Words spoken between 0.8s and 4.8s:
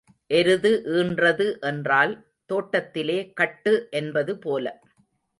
ஈன்றது என்றால் தோட்டத்திலே கட்டு என்பது போல.